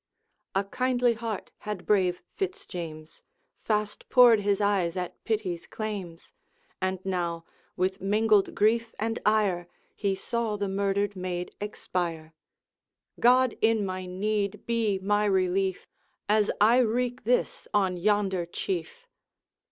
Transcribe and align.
A 0.55 0.63
kindly 0.63 1.13
heart 1.13 1.51
had 1.59 1.85
brave 1.85 2.23
Fitz 2.33 2.65
James; 2.65 3.21
Fast 3.61 4.09
poured 4.09 4.39
his 4.39 4.59
eyes 4.59 4.97
at 4.97 5.23
pity's 5.25 5.67
claims; 5.67 6.33
And 6.81 6.97
now, 7.05 7.45
with 7.77 8.01
mingled 8.01 8.55
grief 8.55 8.95
and 8.97 9.19
ire, 9.27 9.67
He 9.95 10.15
saw 10.15 10.55
the 10.57 10.67
murdered 10.67 11.15
maid 11.15 11.53
expire. 11.61 12.33
'God, 13.19 13.55
in 13.61 13.85
my 13.85 14.07
need, 14.07 14.65
be 14.65 14.97
my 14.97 15.25
relief, 15.25 15.85
As 16.27 16.49
I 16.59 16.79
wreak 16.79 17.23
this 17.23 17.67
on 17.71 17.95
yonder 17.95 18.47
Chief!' 18.47 19.05